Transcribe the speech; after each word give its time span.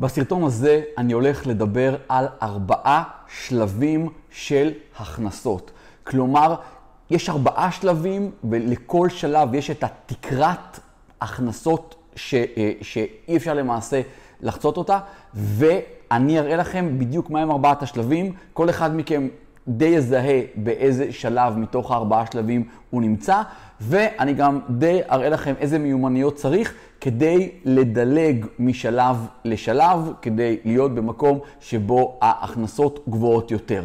בסרטון 0.00 0.44
הזה 0.44 0.82
אני 0.98 1.12
הולך 1.12 1.46
לדבר 1.46 1.96
על 2.08 2.26
ארבעה 2.42 3.02
שלבים 3.28 4.08
של 4.30 4.72
הכנסות. 4.98 5.70
כלומר, 6.04 6.54
יש 7.10 7.28
ארבעה 7.30 7.72
שלבים 7.72 8.30
ולכל 8.50 9.08
שלב 9.08 9.54
יש 9.54 9.70
את 9.70 9.84
התקרת 9.84 10.80
הכנסות 11.20 11.94
ש, 12.16 12.34
אה, 12.34 12.72
שאי 12.82 13.36
אפשר 13.36 13.54
למעשה 13.54 14.00
לחצות 14.40 14.76
אותה, 14.76 14.98
ואני 15.34 16.38
אראה 16.38 16.56
לכם 16.56 16.98
בדיוק 16.98 17.30
מהם 17.30 17.50
ארבעת 17.50 17.82
השלבים. 17.82 18.32
כל 18.52 18.70
אחד 18.70 18.96
מכם 18.96 19.28
די 19.68 19.84
יזהה 19.84 20.40
באיזה 20.56 21.12
שלב 21.12 21.58
מתוך 21.58 21.90
הארבעה 21.90 22.24
שלבים 22.32 22.68
הוא 22.90 23.02
נמצא, 23.02 23.42
ואני 23.80 24.32
גם 24.32 24.60
די 24.70 25.00
אראה 25.10 25.28
לכם 25.28 25.54
איזה 25.58 25.78
מיומנויות 25.78 26.34
צריך 26.34 26.74
כדי 27.00 27.50
לדלג 27.64 28.46
משלב 28.58 29.16
לשלב, 29.44 30.12
כדי 30.22 30.56
להיות 30.64 30.94
במקום 30.94 31.38
שבו 31.60 32.18
ההכנסות 32.22 33.04
גבוהות 33.08 33.50
יותר. 33.50 33.82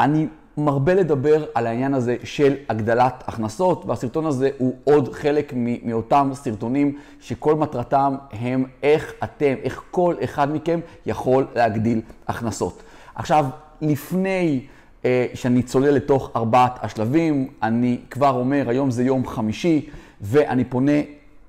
אני 0.00 0.26
מרבה 0.56 0.94
לדבר 0.94 1.44
על 1.54 1.66
העניין 1.66 1.94
הזה 1.94 2.16
של 2.24 2.54
הגדלת 2.68 3.24
הכנסות, 3.26 3.84
והסרטון 3.86 4.26
הזה 4.26 4.50
הוא 4.58 4.74
עוד 4.84 5.12
חלק 5.14 5.52
מאותם 5.84 6.30
סרטונים 6.34 6.98
שכל 7.20 7.54
מטרתם 7.54 8.14
הם 8.32 8.64
איך 8.82 9.14
אתם, 9.24 9.54
איך 9.62 9.82
כל 9.90 10.14
אחד 10.24 10.52
מכם 10.52 10.80
יכול 11.06 11.46
להגדיל 11.54 12.00
הכנסות. 12.28 12.82
עכשיו, 13.14 13.46
לפני 13.82 14.60
אה, 15.04 15.26
שאני 15.34 15.62
צולל 15.62 15.90
לתוך 15.90 16.30
ארבעת 16.36 16.78
השלבים, 16.82 17.48
אני 17.62 17.98
כבר 18.10 18.30
אומר, 18.30 18.68
היום 18.68 18.90
זה 18.90 19.04
יום 19.04 19.26
חמישי, 19.26 19.88
ואני 20.20 20.64
פונה 20.64 20.92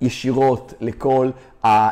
ישירות 0.02 0.74
לכל 0.82 1.30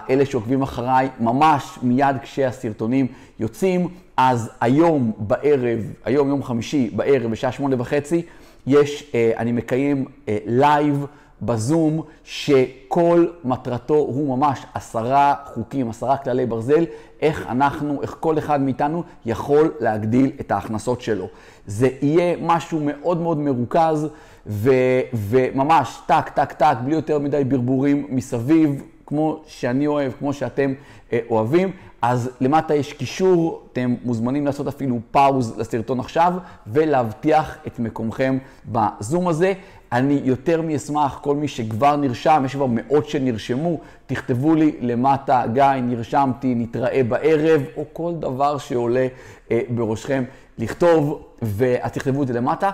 אלה 0.10 0.26
שעוקבים 0.26 0.62
אחריי, 0.62 1.10
ממש 1.20 1.80
מיד 1.82 2.16
כשהסרטונים 2.22 3.08
יוצאים. 3.40 3.88
אז 4.18 4.50
היום 4.62 5.12
בערב, 5.18 5.80
היום 6.06 6.30
יום 6.30 6.44
חמישי 6.44 6.90
בערב 6.96 7.32
בשעה 7.32 7.52
שמונה 7.52 7.76
וחצי, 7.80 8.22
יש, 8.68 9.12
אה, 9.16 9.32
אני 9.38 9.52
מקיים 9.52 10.06
live 10.28 11.02
אה, 11.02 11.06
בזום, 11.42 12.02
שכל 12.24 13.28
מטרתו 13.44 13.94
הוא 13.94 14.38
ממש 14.38 14.66
עשרה 14.74 15.34
חוקים, 15.46 15.90
עשרה 15.90 16.18
כללי 16.18 16.46
ברזל, 16.46 16.86
איך 17.22 17.46
אנחנו, 17.50 18.02
איך 18.02 18.18
כל 18.20 18.38
אחד 18.38 18.62
מאיתנו 18.62 19.04
יכול 19.26 19.74
להגדיל 19.80 20.32
את 20.40 20.52
ההכנסות 20.52 21.02
שלו. 21.02 21.28
זה 21.68 21.90
יהיה 22.02 22.36
משהו 22.42 22.80
מאוד 22.84 23.22
מאוד 23.22 23.38
מרוכז, 23.38 24.08
ו, 24.48 24.70
וממש 25.14 26.00
טק, 26.06 26.30
טק, 26.30 26.54
טק, 26.54 26.76
בלי 26.86 26.96
יותר 26.96 27.20
מדי 27.20 27.44
ברבורים 27.44 28.08
מסביב, 28.10 28.84
כמו 29.06 29.42
שאני 29.48 29.88
אוהב, 29.88 30.12
כמו 30.20 30.34
שאתם 30.34 30.74
אה, 31.14 31.20
אוהבים. 31.30 31.72
אז 32.02 32.30
למטה 32.42 32.76
יש 32.76 32.94
קישור, 32.94 33.64
אתם 33.74 33.96
מוזמנים 34.04 34.46
לעשות 34.46 34.68
אפילו 34.68 35.00
פאוז 35.12 35.58
לסרטון 35.58 36.00
עכשיו 36.00 36.34
ולהבטיח 36.68 37.58
את 37.68 37.80
מקומכם 37.80 38.38
בזום 38.66 39.28
הזה. 39.28 39.54
אני 39.92 40.22
יותר 40.24 40.62
מאשמח, 40.62 41.20
כל 41.22 41.36
מי 41.36 41.48
שכבר 41.48 41.96
נרשם, 41.96 42.44
יש 42.46 42.56
כבר 42.56 42.66
מאות 42.70 43.10
שנרשמו, 43.10 43.80
תכתבו 44.06 44.56
לי 44.56 44.76
למטה, 44.82 45.44
גיא, 45.54 45.64
נרשמתי, 45.82 46.56
נתראה 46.56 47.04
בערב, 47.04 47.62
או 47.78 47.86
כל 47.94 48.14
דבר 48.20 48.58
שעולה 48.58 49.08
אה, 49.52 49.62
בראשכם 49.70 50.24
לכתוב, 50.58 51.24
ואז 51.42 51.92
תכתבו 51.92 52.24
את 52.24 52.28
זה 52.28 52.34
למטה. 52.34 52.72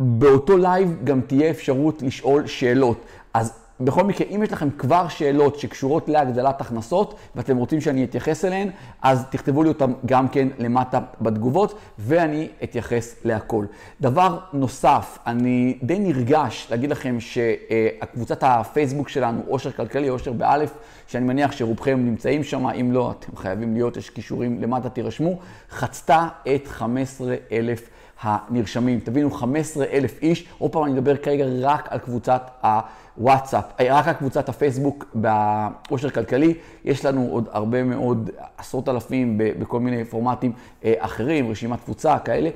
באותו 0.00 0.56
live 0.56 0.96
גם 1.04 1.20
תהיה 1.20 1.50
אפשרות 1.50 2.02
לשאול 2.02 2.46
שאלות. 2.46 3.04
אז 3.34 3.52
בכל 3.80 4.04
מקרה, 4.04 4.26
אם 4.30 4.42
יש 4.42 4.52
לכם 4.52 4.70
כבר 4.70 5.08
שאלות 5.08 5.58
שקשורות 5.58 6.08
להגדלת 6.08 6.60
הכנסות 6.60 7.14
ואתם 7.36 7.56
רוצים 7.56 7.80
שאני 7.80 8.04
אתייחס 8.04 8.44
אליהן, 8.44 8.70
אז 9.02 9.24
תכתבו 9.30 9.62
לי 9.62 9.68
אותן 9.68 9.92
גם 10.06 10.28
כן 10.28 10.48
למטה 10.58 11.00
בתגובות 11.20 11.78
ואני 11.98 12.48
אתייחס 12.62 13.16
להכל. 13.24 13.64
דבר 14.00 14.38
נוסף, 14.52 15.18
אני 15.26 15.78
די 15.82 15.98
נרגש 15.98 16.66
להגיד 16.70 16.90
לכם 16.90 17.16
שקבוצת 17.20 18.42
הפייסבוק 18.42 19.08
שלנו, 19.08 19.42
אושר 19.48 19.70
כלכלי, 19.72 20.10
אושר 20.10 20.32
באלף, 20.32 20.74
שאני 21.06 21.24
מניח 21.24 21.52
שרובכם 21.52 22.04
נמצאים 22.04 22.44
שם, 22.44 22.66
אם 22.66 22.92
לא, 22.92 23.14
אתם 23.18 23.36
חייבים 23.36 23.74
להיות, 23.74 23.96
יש 23.96 24.10
קישורים 24.10 24.62
למטה, 24.62 24.88
תירשמו, 24.88 25.38
חצתה 25.70 26.28
את 26.54 26.66
15,000 26.66 27.90
הנרשמים. 28.20 29.00
תבינו, 29.00 29.30
15,000 29.30 30.22
איש, 30.22 30.48
עוד 30.58 30.72
פעם 30.72 30.84
אני 30.84 30.92
מדבר 30.92 31.16
כרגע 31.16 31.44
רק 31.60 31.86
על 31.90 31.98
קבוצת 31.98 32.50
הוואטסאפ, 32.62 33.64
אה, 33.80 33.98
רק 33.98 34.08
על 34.08 34.14
קבוצת 34.14 34.48
הפייסבוק 34.48 35.04
בעושר 35.14 36.10
כלכלי. 36.10 36.54
יש 36.84 37.04
לנו 37.04 37.28
עוד 37.30 37.48
הרבה 37.52 37.84
מאוד, 37.84 38.30
עשרות 38.58 38.88
אלפים 38.88 39.34
בכל 39.38 39.80
מיני 39.80 40.04
פורמטים 40.04 40.52
אה, 40.84 40.94
אחרים, 40.98 41.50
רשימת 41.50 41.78
תפוצה, 41.78 42.18
כאלה. 42.18 42.50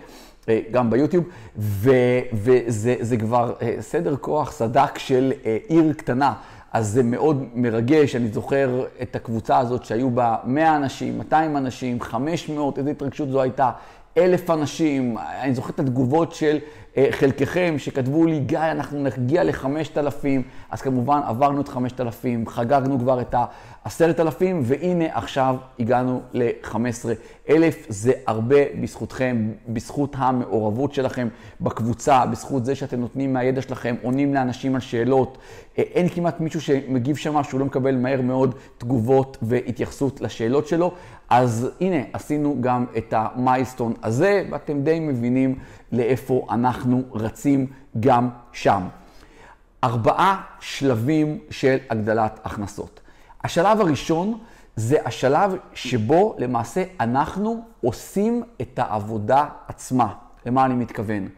אה, 0.48 0.60
גם 0.70 0.90
ביוטיוב, 0.90 1.24
ו, 1.56 1.90
וזה 2.32 3.16
כבר 3.16 3.54
סדר 3.80 4.16
כוח 4.16 4.52
סדק 4.52 4.98
של 4.98 5.32
עיר 5.68 5.92
קטנה. 5.92 6.34
אז 6.72 6.88
זה 6.88 7.02
מאוד 7.02 7.46
מרגש, 7.54 8.16
אני 8.16 8.28
זוכר 8.28 8.84
את 9.02 9.16
הקבוצה 9.16 9.58
הזאת 9.58 9.84
שהיו 9.84 10.10
בה 10.10 10.36
100 10.44 10.76
אנשים, 10.76 11.18
200 11.18 11.56
אנשים, 11.56 12.00
500, 12.00 12.78
איזו 12.78 12.90
התרגשות 12.90 13.28
זו 13.28 13.42
הייתה, 13.42 13.70
אלף 14.18 14.50
אנשים, 14.50 15.18
אני 15.18 15.54
זוכר 15.54 15.70
את 15.70 15.80
התגובות 15.80 16.34
של 16.34 16.58
אה, 16.96 17.08
חלקכם 17.10 17.74
שכתבו 17.78 18.26
לי, 18.26 18.40
גיא, 18.40 18.58
אנחנו 18.58 19.02
נגיע 19.02 19.44
לחמשת 19.44 19.98
אלפים, 19.98 20.42
אז 20.70 20.82
כמובן 20.82 21.20
עברנו 21.26 21.60
את 21.60 21.68
חמשת 21.68 22.00
אלפים, 22.00 22.46
חגגנו 22.46 22.98
כבר 22.98 23.20
את 23.20 23.34
העשרת 23.84 24.20
אלפים, 24.20 24.60
והנה 24.64 25.04
עכשיו 25.12 25.56
הגענו 25.78 26.20
לחמש 26.32 26.94
עשרה 26.94 27.14
אלף. 27.48 27.86
זה 27.88 28.12
הרבה 28.26 28.56
בזכותכם, 28.80 29.52
בזכות 29.68 30.14
המעורבות 30.18 30.94
שלכם 30.94 31.28
בקבוצה, 31.60 32.26
בזכות 32.26 32.64
זה 32.64 32.74
שאתם 32.74 33.00
נותנים 33.00 33.32
מהידע 33.32 33.62
שלכם, 33.62 33.94
עונים 34.02 34.34
לאנשים 34.34 34.74
על 34.74 34.80
שאלות. 34.80 35.38
אה, 35.78 35.84
אין 35.94 36.08
כמעט 36.08 36.40
מישהו 36.40 36.60
שמגיב 36.60 37.16
שם 37.16 37.42
שהוא 37.42 37.60
לא 37.60 37.66
מקבל 37.66 37.96
מהר 37.96 38.20
מאוד 38.20 38.54
תגובות 38.78 39.38
והתייחסות 39.42 40.20
לשאלות 40.20 40.68
שלו. 40.68 40.94
אז 41.34 41.68
הנה, 41.80 41.96
עשינו 42.12 42.56
גם 42.60 42.86
את 42.96 43.14
המיילסטון 43.16 43.94
הזה, 44.02 44.44
ואתם 44.50 44.82
די 44.82 45.00
מבינים 45.00 45.58
לאיפה 45.92 46.46
אנחנו 46.50 47.02
רצים 47.12 47.66
גם 48.00 48.28
שם. 48.52 48.82
ארבעה 49.84 50.42
שלבים 50.60 51.38
של 51.50 51.76
הגדלת 51.90 52.40
הכנסות. 52.44 53.00
השלב 53.44 53.80
הראשון 53.80 54.38
זה 54.76 54.96
השלב 55.04 55.56
שבו 55.74 56.36
למעשה 56.38 56.84
אנחנו 57.00 57.64
עושים 57.84 58.42
את 58.60 58.78
העבודה 58.78 59.46
עצמה. 59.68 60.14
למה 60.46 60.64
אני 60.64 60.74
מתכוון? 60.74 61.28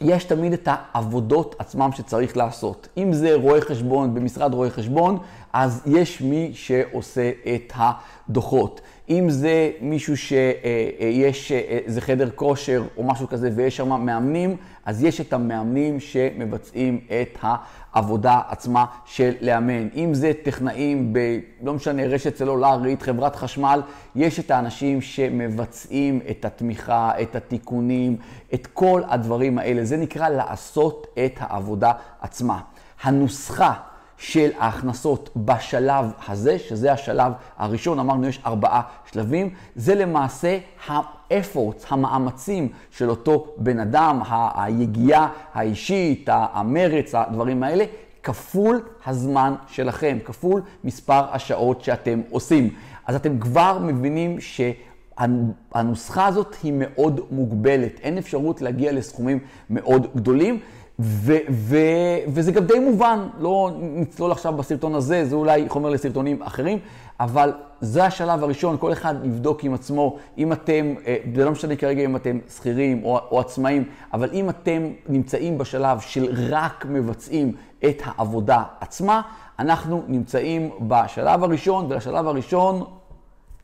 יש 0.00 0.24
תמיד 0.24 0.52
את 0.52 0.68
העבודות 0.70 1.54
עצמם 1.58 1.90
שצריך 1.92 2.36
לעשות. 2.36 2.88
אם 2.96 3.12
זה 3.12 3.34
רואה 3.34 3.60
חשבון 3.60 4.14
במשרד 4.14 4.54
רואה 4.54 4.70
חשבון, 4.70 5.18
אז 5.52 5.82
יש 5.86 6.20
מי 6.20 6.50
שעושה 6.54 7.30
את 7.54 7.72
הדוחות. 7.76 8.80
אם 9.08 9.30
זה 9.30 9.70
מישהו 9.80 10.16
שיש 10.16 11.52
איזה 11.52 12.00
חדר 12.00 12.30
כושר 12.30 12.82
או 12.96 13.04
משהו 13.04 13.28
כזה 13.28 13.50
ויש 13.54 13.76
שם 13.76 13.88
מאמנים, 13.88 14.56
אז 14.84 15.04
יש 15.04 15.20
את 15.20 15.32
המאמנים 15.32 16.00
שמבצעים 16.00 17.00
את 17.06 17.38
העבודה 17.42 18.40
עצמה 18.48 18.84
של 19.04 19.32
לאמן. 19.40 19.88
אם 19.94 20.14
זה 20.14 20.32
טכנאים 20.42 21.12
ב... 21.12 21.18
לא 21.62 21.74
משנה, 21.74 22.06
רשת 22.06 22.36
סלולרית, 22.36 23.02
חברת 23.02 23.36
חשמל, 23.36 23.82
יש 24.14 24.40
את 24.40 24.50
האנשים 24.50 25.00
שמבצעים 25.00 26.20
את 26.30 26.44
התמיכה, 26.44 27.12
את 27.22 27.36
התיקונים, 27.36 28.16
את 28.54 28.66
כל 28.66 29.02
הדברים 29.08 29.58
האלה. 29.58 29.84
זה 29.84 29.96
נקרא 29.96 30.28
לעשות 30.28 31.06
את 31.24 31.32
העבודה 31.38 31.92
עצמה. 32.20 32.60
הנוסחה 33.02 33.74
של 34.22 34.50
ההכנסות 34.58 35.30
בשלב 35.36 36.06
הזה, 36.28 36.58
שזה 36.58 36.92
השלב 36.92 37.32
הראשון, 37.58 37.98
אמרנו 37.98 38.28
יש 38.28 38.40
ארבעה 38.46 38.82
שלבים, 39.12 39.50
זה 39.76 39.94
למעשה 39.94 40.58
ה-efforts, 40.88 41.86
המאמצים 41.88 42.68
של 42.90 43.10
אותו 43.10 43.46
בן 43.56 43.80
אדם, 43.80 44.20
היגיעה 44.54 45.28
האישית, 45.54 46.28
המרץ, 46.32 47.14
הדברים 47.14 47.62
האלה, 47.62 47.84
כפול 48.22 48.82
הזמן 49.06 49.54
שלכם, 49.66 50.18
כפול 50.24 50.62
מספר 50.84 51.24
השעות 51.32 51.84
שאתם 51.84 52.20
עושים. 52.30 52.70
אז 53.06 53.14
אתם 53.14 53.38
כבר 53.38 53.78
מבינים 53.82 54.40
ש... 54.40 54.60
הנוסחה 55.74 56.26
הזאת 56.26 56.56
היא 56.62 56.72
מאוד 56.76 57.20
מוגבלת, 57.30 58.00
אין 58.00 58.18
אפשרות 58.18 58.62
להגיע 58.62 58.92
לסכומים 58.92 59.38
מאוד 59.70 60.06
גדולים. 60.16 60.58
ו- 60.98 61.36
ו- 61.50 62.18
וזה 62.28 62.52
גם 62.52 62.64
די 62.64 62.78
מובן, 62.78 63.28
לא 63.38 63.70
נצלול 63.80 64.32
עכשיו 64.32 64.52
בסרטון 64.52 64.94
הזה, 64.94 65.24
זה 65.24 65.34
אולי 65.34 65.68
חומר 65.68 65.90
לסרטונים 65.90 66.42
אחרים, 66.42 66.78
אבל 67.20 67.52
זה 67.80 68.04
השלב 68.04 68.44
הראשון, 68.44 68.76
כל 68.78 68.92
אחד 68.92 69.14
יבדוק 69.24 69.64
עם 69.64 69.74
עצמו, 69.74 70.16
אם 70.38 70.52
אתם, 70.52 70.94
אה, 71.06 71.16
זה 71.34 71.44
לא 71.44 71.50
משנה 71.50 71.76
כרגע 71.76 72.04
אם 72.04 72.16
אתם 72.16 72.38
שכירים 72.56 73.04
או, 73.04 73.18
או 73.30 73.40
עצמאים, 73.40 73.84
אבל 74.12 74.30
אם 74.32 74.50
אתם 74.50 74.82
נמצאים 75.08 75.58
בשלב 75.58 76.00
של 76.00 76.28
רק 76.50 76.86
מבצעים 76.88 77.52
את 77.84 78.02
העבודה 78.04 78.62
עצמה, 78.80 79.22
אנחנו 79.58 80.02
נמצאים 80.08 80.70
בשלב 80.80 81.44
הראשון, 81.44 81.86
ולשלב 81.88 82.26
הראשון 82.26 82.84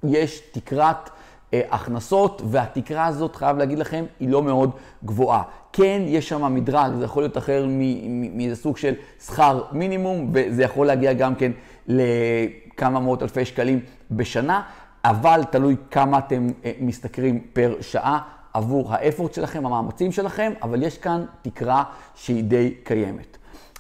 יש 0.05 0.43
תקרת 0.53 1.11
אה, 1.55 1.61
הכנסות, 1.71 2.43
והתקרה 2.45 3.07
הזאת, 3.07 3.37
חייב 3.37 3.57
להגיד 3.57 3.79
לכם, 3.79 4.05
היא 4.21 4.29
לא 4.29 4.43
מאוד 4.43 4.71
גבוהה. 5.05 5.43
כן, 5.73 6.03
יש 6.07 6.29
שם 6.29 6.55
מדרג, 6.55 6.95
זה 6.99 7.05
יכול 7.05 7.23
להיות 7.23 7.39
אחר 7.39 7.67
מאיזה 8.09 8.57
סוג 8.57 8.77
של 8.77 8.95
שכר 9.27 9.63
מינימום, 9.73 10.31
וזה 10.33 10.63
יכול 10.63 10.87
להגיע 10.87 11.13
גם 11.13 11.35
כן 11.35 11.53
לכמה 11.87 13.01
מאות 13.01 13.23
אלפי 13.23 13.45
שקלים 13.45 13.81
בשנה, 14.11 14.63
אבל 15.05 15.41
תלוי 15.51 15.77
כמה 15.91 16.19
אתם 16.19 16.49
אה, 16.65 16.73
משתכרים 16.81 17.41
פר 17.53 17.75
שעה 17.81 18.21
עבור 18.55 18.95
האפורט 18.95 19.35
שלכם, 19.35 19.67
המאמצים 19.67 20.13
שלכם, 20.13 20.53
אבל 20.63 20.83
יש 20.83 20.99
כאן 20.99 21.25
תקרה 21.43 21.85
שהיא 22.15 22.45
די 22.45 22.75
קיימת. 22.85 23.37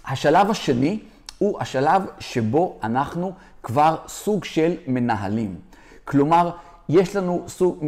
השלב 0.07 0.51
השני 0.51 0.99
הוא 1.39 1.61
השלב 1.61 2.03
שבו 2.19 2.79
אנחנו 2.83 3.33
כבר 3.63 3.97
סוג 4.07 4.45
של 4.45 4.75
מנהלים. 4.87 5.55
כלומר, 6.05 6.51
יש 6.89 7.17
לנו 7.17 7.45
סוג, 7.49 7.85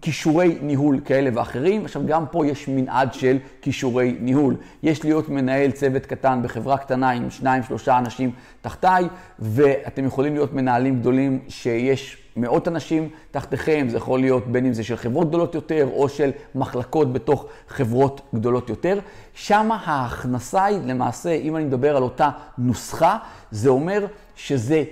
כישורי 0.00 0.58
ניהול 0.62 1.00
כאלה 1.04 1.30
ואחרים. 1.34 1.84
עכשיו, 1.84 2.06
גם 2.06 2.24
פה 2.30 2.46
יש 2.46 2.68
מנעד 2.68 3.14
של 3.14 3.38
כישורי 3.62 4.16
ניהול. 4.20 4.56
יש 4.82 5.04
להיות 5.04 5.28
מנהל 5.28 5.70
צוות 5.70 6.06
קטן 6.06 6.40
בחברה 6.42 6.78
קטנה 6.78 7.10
עם 7.10 7.30
שניים, 7.30 7.62
שלושה 7.62 7.98
אנשים 7.98 8.30
תחתיי, 8.60 9.08
ואתם 9.38 10.04
יכולים 10.04 10.34
להיות 10.34 10.52
מנהלים 10.52 11.00
גדולים 11.00 11.38
שיש 11.48 12.18
מאות 12.36 12.68
אנשים 12.68 13.08
תחתיכם, 13.30 13.86
זה 13.90 13.96
יכול 13.96 14.20
להיות 14.20 14.46
בין 14.46 14.66
אם 14.66 14.72
זה 14.72 14.84
של 14.84 14.96
חברות 14.96 15.28
גדולות 15.28 15.54
יותר, 15.54 15.88
או 15.92 16.08
של 16.08 16.30
מחלקות 16.54 17.12
בתוך 17.12 17.46
חברות 17.68 18.20
גדולות 18.34 18.68
יותר. 18.68 18.98
שם 19.34 19.70
ההכנסה 19.72 20.64
היא, 20.64 20.78
למעשה, 20.84 21.30
אם 21.32 21.56
אני 21.56 21.64
מדבר 21.64 21.96
על 21.96 22.02
אותה 22.02 22.30
נוסחה, 22.58 23.18
זה 23.50 23.68
אומר 23.68 24.06
שזה 24.36 24.84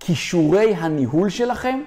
כישורי 0.00 0.74
הניהול 0.74 1.28
שלכם. 1.28 1.80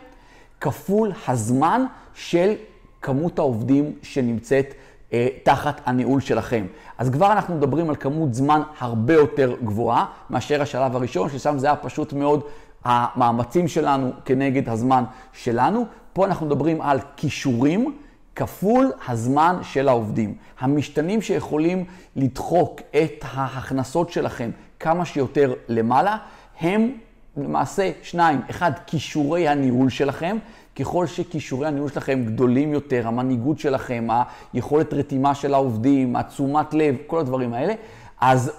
כפול 0.62 1.12
הזמן 1.27 1.86
של 2.13 2.54
כמות 3.01 3.39
העובדים 3.39 3.94
שנמצאת 4.01 4.74
אה, 5.13 5.27
תחת 5.44 5.81
הניהול 5.86 6.21
שלכם. 6.21 6.65
אז 6.98 7.09
כבר 7.09 7.31
אנחנו 7.31 7.56
מדברים 7.56 7.89
על 7.89 7.95
כמות 7.95 8.33
זמן 8.33 8.62
הרבה 8.80 9.13
יותר 9.13 9.56
גבוהה 9.63 10.06
מאשר 10.30 10.62
השלב 10.62 10.95
הראשון, 10.95 11.30
ששם 11.30 11.57
זה 11.57 11.68
היה 11.68 11.75
פשוט 11.75 12.13
מאוד 12.13 12.42
המאמצים 12.83 13.68
שלנו 13.68 14.12
כנגד 14.25 14.69
הזמן 14.69 15.04
שלנו. 15.33 15.86
פה 16.13 16.25
אנחנו 16.25 16.45
מדברים 16.45 16.81
על 16.81 17.00
כישורים 17.15 17.98
כפול 18.36 18.92
הזמן 19.07 19.56
של 19.62 19.88
העובדים. 19.88 20.36
המשתנים 20.60 21.21
שיכולים 21.21 21.86
לדחוק 22.15 22.81
את 22.92 23.24
ההכנסות 23.31 24.10
שלכם 24.10 24.51
כמה 24.80 25.06
שיותר 25.06 25.53
למעלה, 25.68 26.18
הם 26.60 26.92
למעשה 27.38 27.92
שניים, 28.04 28.42
אחד, 28.50 28.72
כישורי 28.88 29.48
הניהול 29.48 29.89
שלכם. 29.89 30.38
ככל 30.80 31.07
שכישורי 31.07 31.68
הניהול 31.68 31.89
שלכם 31.89 32.25
גדולים 32.25 32.74
יותר, 32.74 33.07
המנהיגות 33.07 33.60
שלכם, 33.60 34.07
היכולת 34.54 34.94
רתימה 34.94 35.36
של 35.36 35.54
העובדים, 35.54 36.16
התשומת 36.16 36.74
לב, 36.74 36.95
כל 37.07 37.19
הדברים 37.19 37.54
האלה, 37.54 37.74
אז 38.22 38.51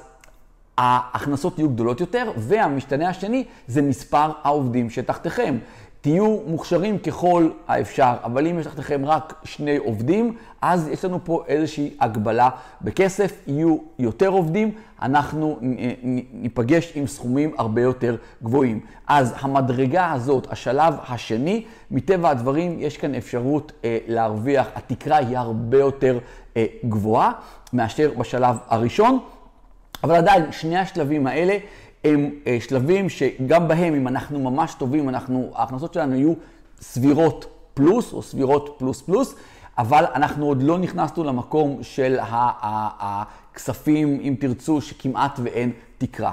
ההכנסות 0.79 1.59
יהיו 1.59 1.69
גדולות 1.69 2.01
יותר, 2.01 2.33
והמשתנה 2.37 3.09
השני 3.09 3.45
זה 3.67 3.83
מספר 3.83 4.31
העובדים 4.43 4.91
שתחתיכם. 4.91 5.59
תהיו 6.09 6.39
מוכשרים 6.47 6.99
ככל 6.99 7.51
האפשר, 7.69 8.13
אבל 8.25 8.47
אם 8.47 8.59
יש 8.59 8.67
לכם 8.67 9.05
רק 9.05 9.35
שני 9.45 9.77
עובדים, 9.77 10.37
אז 10.63 10.89
יש 10.89 11.05
לנו 11.05 11.19
פה 11.25 11.45
איזושהי 11.49 11.95
הגבלה 12.01 12.51
בכסף, 12.83 13.33
יהיו 13.47 13.77
יותר 13.99 14.29
עובדים, 14.29 14.71
אנחנו 15.03 15.59
ניפגש 16.33 16.93
עם 16.95 17.07
סכומים 17.07 17.55
הרבה 17.59 17.83
יותר 17.83 18.17
גבוהים. 18.43 18.81
אז 19.07 19.35
המדרגה 19.41 20.13
הזאת, 20.13 20.53
השלב 20.53 20.95
השני, 21.09 21.65
מטבע 21.91 22.31
הדברים 22.31 22.77
יש 22.79 22.97
כאן 22.97 23.15
אפשרות 23.15 23.73
אה, 23.85 23.99
להרוויח, 24.07 24.67
התקרה 24.75 25.17
היא 25.17 25.39
הרבה 25.39 25.79
יותר 25.79 26.19
אה, 26.57 26.67
גבוהה 26.85 27.33
מאשר 27.73 28.11
בשלב 28.19 28.57
הראשון, 28.69 29.19
אבל 30.05 30.15
עדיין 30.15 30.53
שני 30.53 30.79
השלבים 30.79 31.27
האלה 31.27 31.59
הם 32.05 32.31
אה, 32.47 32.59
שלבים 32.61 33.09
שגם 33.09 33.69
בהם, 33.69 33.95
אם 33.95 34.09
אנחנו 34.09 34.39
ממש 34.39 34.75
טובים, 34.75 35.09
אנחנו, 35.09 35.53
ההכנסות 35.55 35.95
שלנו 35.95 36.15
יהיו 36.15 36.33
סבירות 36.81 37.47
פלוס 37.75 38.13
או 38.13 38.23
סבירות 38.23 38.75
פלוס 38.79 39.03
פלוס, 39.03 39.35
אבל 39.79 40.05
אנחנו 40.15 40.47
עוד 40.47 40.63
לא 40.63 40.79
נכנסנו 40.79 41.25
למקום 41.25 41.79
של 41.83 42.19
הכספים, 42.23 44.21
אם 44.23 44.35
תרצו, 44.41 44.81
שכמעט 44.81 45.41
ואין 45.43 45.73
תקרה. 45.99 46.31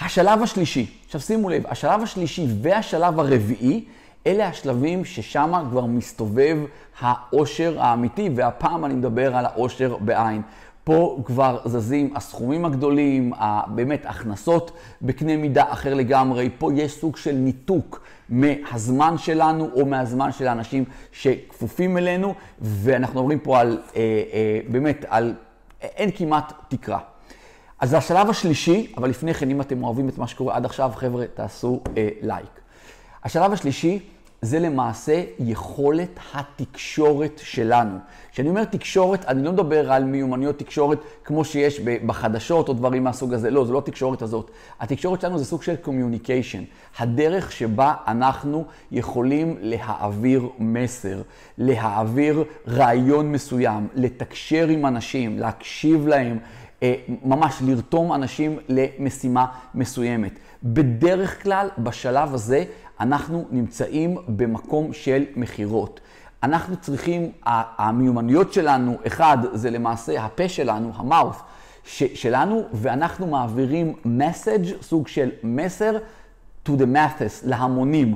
השלב 0.00 0.42
השלישי, 0.42 0.90
עכשיו 1.04 1.20
שימו 1.20 1.50
לב, 1.50 1.66
השלב 1.66 2.02
השלישי 2.02 2.46
והשלב 2.62 3.20
הרביעי, 3.20 3.84
אלה 4.26 4.48
השלבים 4.48 5.04
ששם 5.04 5.52
כבר 5.70 5.86
מסתובב 5.86 6.58
העושר 7.00 7.80
האמיתי, 7.80 8.30
והפעם 8.34 8.84
אני 8.84 8.94
מדבר 8.94 9.36
על 9.36 9.46
העושר 9.46 9.96
בעין. 10.00 10.42
פה 10.84 11.22
כבר 11.24 11.58
זזים 11.64 12.16
הסכומים 12.16 12.64
הגדולים, 12.64 13.32
באמת 13.66 14.06
הכנסות 14.06 14.70
בקנה 15.02 15.36
מידה 15.36 15.64
אחר 15.72 15.94
לגמרי. 15.94 16.50
פה 16.58 16.70
יש 16.74 16.92
סוג 16.92 17.16
של 17.16 17.32
ניתוק 17.32 18.00
מהזמן 18.28 19.18
שלנו 19.18 19.70
או 19.74 19.86
מהזמן 19.86 20.32
של 20.32 20.46
האנשים 20.46 20.84
שכפופים 21.12 21.98
אלינו, 21.98 22.34
ואנחנו 22.60 23.20
מדברים 23.20 23.38
פה 23.38 23.60
על, 23.60 23.82
אה, 23.96 24.00
אה, 24.32 24.60
באמת, 24.68 25.04
על 25.08 25.34
אין 25.82 26.10
כמעט 26.10 26.52
תקרה. 26.68 26.98
אז 27.80 27.90
זה 27.90 27.98
השלב 27.98 28.30
השלישי, 28.30 28.92
אבל 28.96 29.10
לפני 29.10 29.34
כן, 29.34 29.50
אם 29.50 29.60
אתם 29.60 29.84
אוהבים 29.84 30.08
את 30.08 30.18
מה 30.18 30.26
שקורה 30.26 30.56
עד 30.56 30.64
עכשיו, 30.64 30.92
חבר'ה, 30.94 31.24
תעשו 31.34 31.80
אה, 31.96 32.08
לייק. 32.22 32.60
השלב 33.24 33.52
השלישי 33.52 33.98
זה 34.42 34.58
למעשה 34.58 35.22
יכולת 35.38 36.18
התקשורת 36.34 37.40
שלנו. 37.44 37.98
כשאני 38.32 38.48
אומר 38.48 38.64
תקשורת, 38.64 39.24
אני 39.24 39.44
לא 39.44 39.52
מדבר 39.52 39.92
על 39.92 40.04
מיומנויות 40.04 40.58
תקשורת 40.58 40.98
כמו 41.24 41.44
שיש 41.44 41.80
בחדשות 41.80 42.68
או 42.68 42.74
דברים 42.74 43.04
מהסוג 43.04 43.34
הזה, 43.34 43.50
לא, 43.50 43.64
זו 43.64 43.72
לא 43.72 43.78
התקשורת 43.78 44.22
הזאת. 44.22 44.50
התקשורת 44.80 45.20
שלנו 45.20 45.38
זה 45.38 45.44
סוג 45.44 45.62
של 45.62 45.76
communication. 45.76 46.62
הדרך 46.98 47.52
שבה 47.52 47.94
אנחנו 48.06 48.64
יכולים 48.92 49.56
להעביר 49.60 50.48
מסר, 50.58 51.22
להעביר 51.58 52.44
רעיון 52.68 53.32
מסוים, 53.32 53.88
לתקשר 53.94 54.68
עם 54.68 54.86
אנשים, 54.86 55.38
להקשיב 55.38 56.06
להם. 56.06 56.38
אה, 56.82 56.94
ממש 57.24 57.62
לרתום 57.66 58.12
אנשים 58.12 58.58
למשימה 58.68 59.46
מסוימת. 59.74 60.38
בדרך 60.62 61.42
כלל, 61.42 61.68
בשלב 61.78 62.34
הזה, 62.34 62.64
אנחנו 63.00 63.44
נמצאים 63.50 64.16
במקום 64.28 64.92
של 64.92 65.24
מכירות. 65.36 66.00
אנחנו 66.42 66.76
צריכים, 66.76 67.32
המיומנויות 67.44 68.52
שלנו, 68.52 68.96
אחד, 69.06 69.38
זה 69.52 69.70
למעשה 69.70 70.24
הפה 70.24 70.48
שלנו, 70.48 70.92
המאוף 70.94 71.42
שלנו, 72.14 72.62
ואנחנו 72.72 73.26
מעבירים 73.26 73.94
מסאג', 74.04 74.66
סוג 74.82 75.08
של 75.08 75.30
מסר, 75.42 75.96
to 76.66 76.70
the 76.70 76.86
masses, 76.94 77.44
להמונים. 77.44 78.14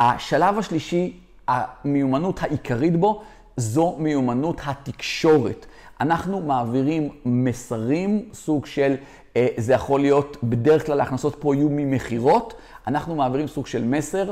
השלב 0.00 0.58
השלישי, 0.58 1.20
המיומנות 1.48 2.42
העיקרית 2.42 2.96
בו, 2.96 3.22
זו 3.56 3.96
מיומנות 3.98 4.60
התקשורת. 4.66 5.66
אנחנו 6.00 6.40
מעבירים 6.40 7.08
מסרים, 7.24 8.28
סוג 8.32 8.66
של, 8.66 8.94
אה, 9.36 9.48
זה 9.56 9.72
יכול 9.72 10.00
להיות, 10.00 10.36
בדרך 10.42 10.86
כלל 10.86 11.00
ההכנסות 11.00 11.36
פה 11.40 11.54
יהיו 11.54 11.68
ממכירות, 11.70 12.54
אנחנו 12.86 13.14
מעבירים 13.14 13.46
סוג 13.46 13.66
של 13.66 13.84
מסר 13.84 14.30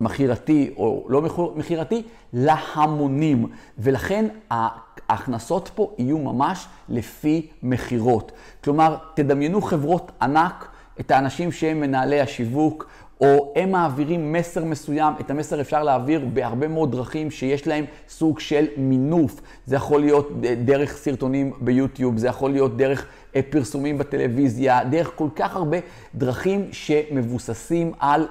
מכירתי 0.00 0.74
או 0.76 1.06
לא 1.08 1.22
מכירתי 1.56 2.02
להמונים, 2.32 3.46
ולכן 3.78 4.26
ההכנסות 4.50 5.70
פה 5.74 5.90
יהיו 5.98 6.18
ממש 6.18 6.66
לפי 6.88 7.46
מכירות. 7.62 8.32
כלומר, 8.64 8.96
תדמיינו 9.14 9.62
חברות 9.62 10.12
ענק, 10.22 10.68
את 11.00 11.10
האנשים 11.10 11.52
שהם 11.52 11.80
מנהלי 11.80 12.20
השיווק, 12.20 12.88
או 13.24 13.52
הם 13.56 13.72
מעבירים 13.72 14.32
מסר 14.32 14.64
מסוים, 14.64 15.14
את 15.20 15.30
המסר 15.30 15.60
אפשר 15.60 15.82
להעביר 15.82 16.24
בהרבה 16.32 16.68
מאוד 16.68 16.92
דרכים 16.92 17.30
שיש 17.30 17.66
להם 17.66 17.84
סוג 18.08 18.40
של 18.40 18.66
מינוף. 18.76 19.40
זה 19.66 19.76
יכול 19.76 20.00
להיות 20.00 20.30
דרך 20.64 20.96
סרטונים 20.96 21.52
ביוטיוב, 21.60 22.18
זה 22.18 22.28
יכול 22.28 22.50
להיות 22.50 22.76
דרך 22.76 23.06
אה, 23.36 23.40
פרסומים 23.50 23.98
בטלוויזיה, 23.98 24.84
דרך 24.84 25.10
כל 25.14 25.28
כך 25.36 25.56
הרבה 25.56 25.78
דרכים 26.14 26.68
שמבוססים 26.72 27.92
על 27.98 28.26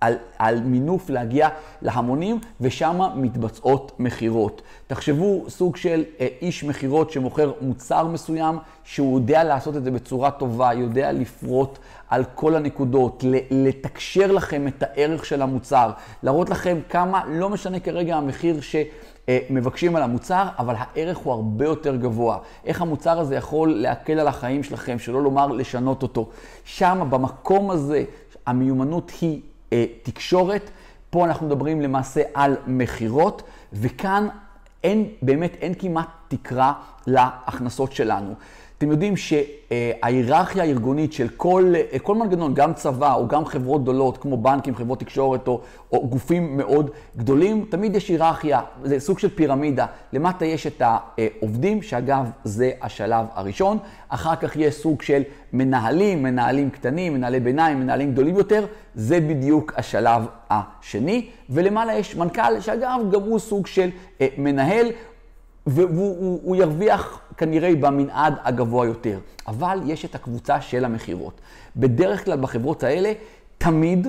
על, 0.00 0.14
על 0.38 0.60
מינוף 0.60 1.10
להגיע 1.10 1.48
להמונים, 1.82 2.38
ושם 2.60 3.00
מתבצעות 3.14 3.92
מכירות. 3.98 4.62
תחשבו 4.86 5.44
סוג 5.48 5.76
של 5.76 6.04
אה, 6.20 6.26
איש 6.42 6.64
מכירות 6.64 7.10
שמוכר 7.10 7.52
מוצר 7.60 8.06
מסוים, 8.06 8.58
שהוא 8.84 9.18
יודע 9.18 9.44
לעשות 9.44 9.76
את 9.76 9.84
זה 9.84 9.90
בצורה 9.90 10.30
טובה, 10.30 10.74
יודע 10.74 11.12
לפרוט 11.12 11.78
על 12.08 12.24
כל 12.34 12.54
הנקודות, 12.54 13.24
לתקשר 13.50 14.32
לכם 14.32 14.68
את 14.68 14.82
הערך 14.82 15.24
של 15.24 15.42
המוצר, 15.42 15.90
להראות 16.22 16.50
לכם 16.50 16.78
כמה, 16.88 17.22
לא 17.28 17.50
משנה 17.50 17.80
כרגע 17.80 18.16
המחיר 18.16 18.60
ש... 18.60 18.76
אה, 19.28 19.38
מבקשים 19.50 19.96
על 19.96 20.02
המוצר, 20.02 20.48
אבל 20.58 20.74
הערך 20.78 21.16
הוא 21.18 21.32
הרבה 21.32 21.64
יותר 21.64 21.96
גבוה. 21.96 22.38
איך 22.64 22.82
המוצר 22.82 23.20
הזה 23.20 23.34
יכול 23.34 23.74
להקל 23.74 24.20
על 24.20 24.28
החיים 24.28 24.62
שלכם, 24.62 24.98
שלא 24.98 25.22
לומר 25.22 25.46
לשנות 25.46 26.02
אותו. 26.02 26.28
שם, 26.64 27.06
במקום 27.10 27.70
הזה, 27.70 28.04
המיומנות 28.46 29.12
היא 29.20 29.40
אה, 29.72 29.84
תקשורת, 30.02 30.70
פה 31.10 31.24
אנחנו 31.24 31.46
מדברים 31.46 31.80
למעשה 31.80 32.22
על 32.34 32.56
מכירות, 32.66 33.42
וכאן 33.72 34.28
אין, 34.84 35.08
באמת 35.22 35.56
אין 35.60 35.74
כמעט 35.78 36.08
תקרה 36.28 36.72
להכנסות 37.06 37.92
שלנו. 37.92 38.34
אתם 38.78 38.90
יודעים 38.90 39.14
שההיררכיה 39.16 40.62
הארגונית 40.62 41.12
של 41.12 41.28
כל, 41.36 41.72
כל 42.02 42.14
מנגנון, 42.14 42.54
גם 42.54 42.74
צבא 42.74 43.14
או 43.14 43.28
גם 43.28 43.44
חברות 43.44 43.82
גדולות, 43.82 44.18
כמו 44.18 44.36
בנקים, 44.36 44.74
חברות 44.74 45.00
תקשורת 45.00 45.48
או, 45.48 45.60
או 45.92 46.08
גופים 46.08 46.56
מאוד 46.56 46.90
גדולים, 47.16 47.66
תמיד 47.70 47.96
יש 47.96 48.08
היררכיה, 48.08 48.60
זה 48.82 49.00
סוג 49.00 49.18
של 49.18 49.28
פירמידה. 49.28 49.86
למטה 50.12 50.44
יש 50.44 50.66
את 50.66 50.82
העובדים, 50.84 51.82
שאגב, 51.82 52.30
זה 52.44 52.70
השלב 52.82 53.26
הראשון. 53.34 53.78
אחר 54.08 54.36
כך 54.36 54.56
יש 54.56 54.74
סוג 54.74 55.02
של 55.02 55.22
מנהלים, 55.52 56.22
מנהלים 56.22 56.70
קטנים, 56.70 57.14
מנהלי 57.14 57.40
ביניים, 57.40 57.80
מנהלים 57.80 58.12
גדולים 58.12 58.36
יותר, 58.36 58.66
זה 58.94 59.20
בדיוק 59.20 59.72
השלב 59.76 60.22
השני. 60.50 61.28
ולמעלה 61.50 61.94
יש 61.94 62.16
מנכ"ל, 62.16 62.60
שאגב, 62.60 63.00
גם 63.10 63.22
הוא 63.22 63.38
סוג 63.38 63.66
של 63.66 63.90
מנהל, 64.38 64.86
והוא 65.66 66.56
ירוויח 66.56 67.20
כנראה 67.38 67.74
במנעד 67.80 68.34
הגבוה 68.44 68.86
יותר. 68.86 69.18
אבל 69.46 69.80
יש 69.84 70.04
את 70.04 70.14
הקבוצה 70.14 70.60
של 70.60 70.84
המכירות. 70.84 71.40
בדרך 71.76 72.24
כלל 72.24 72.40
בחברות 72.40 72.82
האלה, 72.82 73.12
תמיד, 73.58 74.06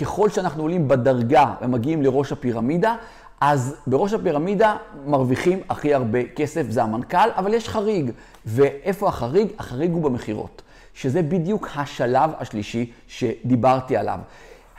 ככל 0.00 0.28
שאנחנו 0.28 0.62
עולים 0.62 0.88
בדרגה 0.88 1.54
ומגיעים 1.62 2.02
לראש 2.02 2.32
הפירמידה, 2.32 2.96
אז 3.40 3.76
בראש 3.86 4.12
הפירמידה 4.12 4.76
מרוויחים 5.06 5.60
הכי 5.68 5.94
הרבה 5.94 6.24
כסף, 6.36 6.66
זה 6.68 6.82
המנכ"ל, 6.82 7.28
אבל 7.36 7.54
יש 7.54 7.68
חריג. 7.68 8.10
ואיפה 8.46 9.08
החריג? 9.08 9.48
החריג 9.58 9.92
הוא 9.92 10.02
במכירות, 10.02 10.62
שזה 10.94 11.22
בדיוק 11.22 11.68
השלב 11.76 12.30
השלישי 12.38 12.92
שדיברתי 13.08 13.96
עליו. 13.96 14.18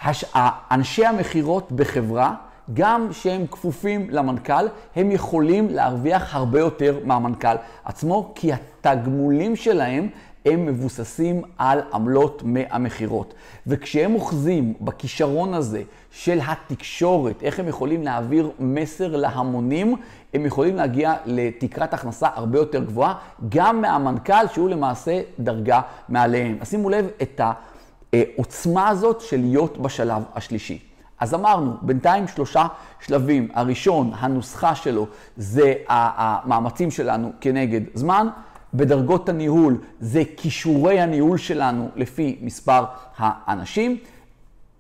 הש... 0.02 0.26
אנשי 0.72 1.06
המכירות 1.06 1.72
בחברה, 1.72 2.36
גם 2.74 3.08
שהם 3.12 3.48
כפופים 3.52 4.10
למנכ"ל, 4.10 4.68
הם 4.96 5.12
יכולים 5.12 5.70
להרוויח 5.70 6.36
הרבה 6.36 6.60
יותר 6.60 7.00
מהמנכ"ל 7.04 7.56
עצמו, 7.86 8.32
כי 8.36 8.52
התגמולים 8.54 9.56
שלהם 9.56 10.10
הם 10.46 10.66
מבוססים 10.66 11.42
על 11.58 11.80
עמלות 11.94 12.42
מהמכירות. 12.46 13.34
וכשהם 13.68 14.16
אוחזים 14.16 14.74
בכישרון 14.82 15.54
הזה 15.54 15.84
של 16.12 16.40
התקשורת, 16.48 17.44
איך 17.44 17.60
הם 17.60 17.68
יכולים 17.68 18.04
להעביר 18.04 18.52
מסר 18.60 19.16
להמונים, 19.16 19.96
הם 20.34 20.46
יכולים 20.46 20.76
להגיע 20.76 21.14
לתקרת 21.26 21.94
הכנסה 21.94 22.28
הרבה 22.34 22.60
יותר 22.60 22.84
גבוהה, 22.84 23.14
גם 23.50 23.82
מהמנכ"ל 23.82 24.48
שהוא 24.54 24.70
למעשה 24.70 25.22
דרגה 25.40 25.82
מעליהם. 26.10 26.58
אז 26.62 26.70
שימו 26.70 26.90
לב 26.90 27.08
את 27.22 27.42
העוצמה 28.14 28.90
הזאת 28.90 29.22
של 29.22 29.40
להיות 29.40 29.78
בשלב 29.78 30.24
השלישי. 30.36 30.91
אז 31.22 31.34
אמרנו, 31.34 31.74
בינתיים 31.82 32.28
שלושה 32.28 32.68
שלבים. 33.00 33.48
הראשון, 33.54 34.12
הנוסחה 34.16 34.76
שלו, 34.76 35.08
זה 35.38 35.74
המאמצים 35.88 36.92
שלנו 36.92 37.32
כנגד 37.42 37.82
זמן. 37.94 38.28
בדרגות 38.74 39.30
הניהול 39.30 39.78
זה 40.00 40.24
כישורי 40.38 41.00
הניהול 41.00 41.38
שלנו 41.38 41.90
לפי 41.96 42.38
מספר 42.42 42.84
האנשים. 43.18 43.98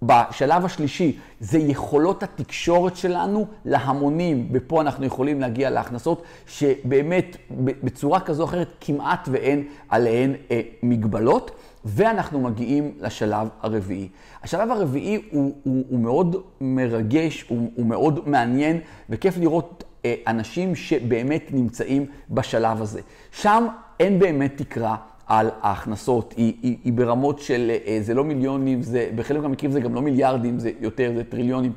בשלב 0.03 0.65
השלישי 0.65 1.19
זה 1.39 1.57
יכולות 1.57 2.24
התקשורת 2.24 2.95
שלנו 2.95 3.45
להמונים, 3.65 4.50
ופה 4.51 4.81
אנחנו 4.81 5.05
יכולים 5.05 5.41
להגיע 5.41 5.69
להכנסות 5.69 6.24
שבאמת 6.48 7.38
בצורה 7.83 8.19
כזו 8.19 8.43
או 8.43 8.48
אחרת 8.48 8.67
כמעט 8.81 9.29
ואין 9.31 9.67
עליהן 9.89 10.33
אה, 10.51 10.62
מגבלות. 10.83 11.51
ואנחנו 11.86 12.42
מגיעים 12.42 12.92
לשלב 13.00 13.48
הרביעי. 13.62 14.10
השלב 14.44 14.72
הרביעי 14.72 15.22
הוא, 15.32 15.56
הוא, 15.64 15.86
הוא 15.90 16.00
מאוד 16.00 16.36
מרגש, 16.62 17.46
הוא, 17.48 17.72
הוא 17.76 17.86
מאוד 17.86 18.30
מעניין, 18.30 18.80
וכיף 19.10 19.38
לראות 19.38 19.84
אה, 20.06 20.16
אנשים 20.28 20.76
שבאמת 20.76 21.50
נמצאים 21.52 22.06
בשלב 22.30 22.82
הזה. 22.82 23.02
שם 23.32 23.68
אין 24.00 24.20
באמת 24.20 24.58
תקרה 24.58 24.96
על 25.28 25.50
ההכנסות, 25.62 26.34
היא, 26.38 26.54
היא, 26.62 26.78
היא 26.84 26.94
ברמות 26.94 27.40
של, 27.40 27.72
אה, 27.88 27.98
זה 28.02 28.14
לא 28.14 28.24
מיליונים, 28.24 28.82
זה, 28.82 29.10
בחלק 29.16 29.42
מהמקרים 29.42 29.72
זה 29.72 29.80
גם 29.80 29.96
לא 29.96 30.02
מיליארדים, 30.02 30.60
זה 30.60 30.72
יותר, 30.80 31.12
זה 31.16 31.24
טריליונים. 31.24 31.74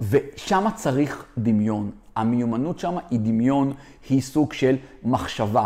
ושם 0.00 0.66
צריך 0.74 1.24
דמיון. 1.38 1.90
המיומנות 2.16 2.78
שם 2.78 2.96
היא 3.10 3.20
דמיון, 3.20 3.72
היא 4.08 4.20
סוג 4.20 4.52
של 4.52 4.76
מחשבה. 5.04 5.64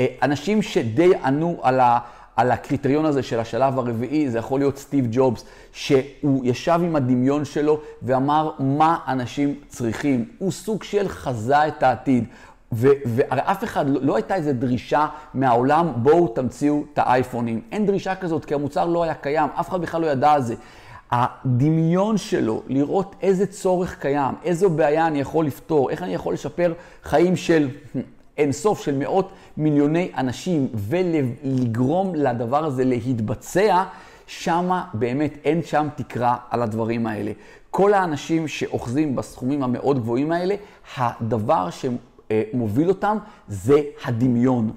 אה, 0.00 0.06
אנשים 0.22 0.62
שדי 0.62 1.10
ענו 1.24 1.58
על 1.62 1.80
ה... 1.80 1.98
על 2.36 2.50
הקריטריון 2.50 3.04
הזה 3.04 3.22
של 3.22 3.40
השלב 3.40 3.78
הרביעי, 3.78 4.30
זה 4.30 4.38
יכול 4.38 4.60
להיות 4.60 4.78
סטיב 4.78 5.06
ג'ובס, 5.10 5.44
שהוא 5.72 6.44
ישב 6.44 6.80
עם 6.82 6.96
הדמיון 6.96 7.44
שלו 7.44 7.80
ואמר 8.02 8.50
מה 8.58 8.98
אנשים 9.08 9.54
צריכים. 9.68 10.28
הוא 10.38 10.52
סוג 10.52 10.82
של 10.82 11.08
חזה 11.08 11.68
את 11.68 11.82
העתיד. 11.82 12.24
והרי 12.72 13.40
אף 13.44 13.64
אחד, 13.64 13.88
לא, 13.88 14.00
לא 14.02 14.16
הייתה 14.16 14.34
איזו 14.34 14.50
דרישה 14.52 15.06
מהעולם, 15.34 15.92
בואו 15.96 16.28
תמציאו 16.28 16.84
את 16.92 16.98
האייפונים. 16.98 17.60
אין 17.72 17.86
דרישה 17.86 18.14
כזאת, 18.14 18.44
כי 18.44 18.54
המוצר 18.54 18.86
לא 18.86 19.02
היה 19.02 19.14
קיים, 19.14 19.48
אף 19.60 19.68
אחד 19.68 19.80
בכלל 19.80 20.00
לא 20.00 20.06
ידע 20.06 20.32
על 20.32 20.42
זה. 20.42 20.54
הדמיון 21.10 22.16
שלו, 22.16 22.62
לראות 22.68 23.14
איזה 23.22 23.46
צורך 23.46 23.98
קיים, 24.00 24.34
איזו 24.44 24.70
בעיה 24.70 25.06
אני 25.06 25.20
יכול 25.20 25.46
לפתור, 25.46 25.90
איך 25.90 26.02
אני 26.02 26.14
יכול 26.14 26.34
לשפר 26.34 26.72
חיים 27.02 27.36
של 27.36 27.68
אינסוף 28.38 28.84
של 28.84 28.98
מאות 28.98 29.32
מיליוני 29.56 30.10
אנשים 30.16 30.68
ולגרום 30.74 32.14
לדבר 32.14 32.64
הזה 32.64 32.84
להתבצע, 32.84 33.84
שמה 34.26 34.84
באמת 34.94 35.38
אין 35.44 35.62
שם 35.62 35.88
תקרה 35.96 36.36
על 36.50 36.62
הדברים 36.62 37.06
האלה. 37.06 37.32
כל 37.70 37.94
האנשים 37.94 38.48
שאוחזים 38.48 39.16
בסכומים 39.16 39.62
המאוד 39.62 39.98
גבוהים 39.98 40.32
האלה, 40.32 40.54
הדבר 40.96 41.68
שמוביל 41.70 42.88
אותם 42.88 43.18
זה 43.48 43.80
הדמיון. 44.04 44.72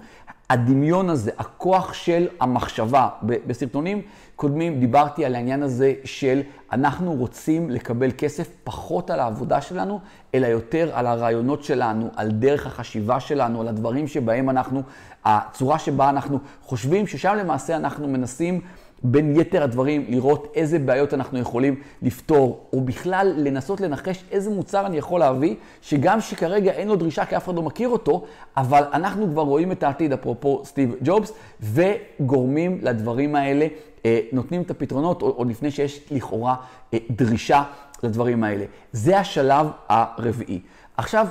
הדמיון 0.49 1.09
הזה, 1.09 1.31
הכוח 1.37 1.93
של 1.93 2.27
המחשבה. 2.39 3.09
בסרטונים 3.23 4.01
קודמים 4.35 4.79
דיברתי 4.79 5.25
על 5.25 5.35
העניין 5.35 5.63
הזה 5.63 5.93
של 6.03 6.41
אנחנו 6.71 7.13
רוצים 7.13 7.69
לקבל 7.69 8.11
כסף 8.17 8.49
פחות 8.63 9.09
על 9.09 9.19
העבודה 9.19 9.61
שלנו, 9.61 9.99
אלא 10.35 10.47
יותר 10.47 10.91
על 10.93 11.07
הרעיונות 11.07 11.63
שלנו, 11.63 12.09
על 12.15 12.31
דרך 12.31 12.65
החשיבה 12.67 13.19
שלנו, 13.19 13.61
על 13.61 13.67
הדברים 13.67 14.07
שבהם 14.07 14.49
אנחנו, 14.49 14.81
הצורה 15.25 15.79
שבה 15.79 16.09
אנחנו 16.09 16.39
חושבים, 16.61 17.07
ששם 17.07 17.35
למעשה 17.39 17.75
אנחנו 17.75 18.07
מנסים 18.07 18.61
בין 19.05 19.39
יתר 19.39 19.63
הדברים 19.63 20.05
לראות 20.09 20.51
איזה 20.55 20.79
בעיות 20.79 21.13
אנחנו 21.13 21.39
יכולים 21.39 21.75
לפתור, 22.01 22.69
או 22.73 22.81
בכלל 22.81 23.33
לנסות 23.37 23.81
לנחש 23.81 24.23
איזה 24.31 24.49
מוצר 24.49 24.85
אני 24.85 24.97
יכול 24.97 25.19
להביא, 25.19 25.55
שגם 25.81 26.21
שכרגע 26.21 26.71
אין 26.71 26.87
לו 26.87 26.95
דרישה 26.95 27.25
כי 27.25 27.37
אף 27.37 27.45
אחד 27.45 27.55
לא 27.55 27.61
מכיר 27.61 27.89
אותו, 27.89 28.25
אבל 28.57 28.83
אנחנו 28.93 29.27
כבר 29.27 29.41
רואים 29.41 29.71
את 29.71 29.83
העתיד, 29.83 30.13
אפרופו 30.13 30.61
סטיב 30.65 30.95
ג'ובס, 31.01 31.33
וגורמים 31.61 32.79
לדברים 32.81 33.35
האלה, 33.35 33.67
אה, 34.05 34.19
נותנים 34.31 34.61
את 34.61 34.71
הפתרונות, 34.71 35.21
עוד 35.21 35.49
לפני 35.49 35.71
שיש 35.71 36.01
לכאורה 36.11 36.55
אה, 36.93 36.99
דרישה 37.09 37.63
לדברים 38.03 38.43
האלה. 38.43 38.65
זה 38.91 39.19
השלב 39.19 39.67
הרביעי. 39.89 40.59
עכשיו, 40.97 41.27